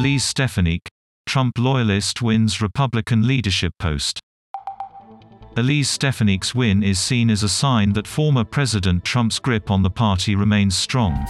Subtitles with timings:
[0.00, 0.88] Elise Stefanik,
[1.26, 4.18] Trump loyalist wins Republican leadership post.
[5.58, 9.90] Elise Stefanik's win is seen as a sign that former President Trump's grip on the
[9.90, 11.26] party remains strong.